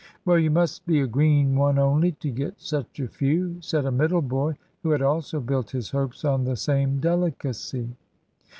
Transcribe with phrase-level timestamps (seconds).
[0.25, 3.91] "Well, you must be a green one only to get such a few," said a
[3.91, 7.87] middle boy, who had also built his hopes on the same delicacy.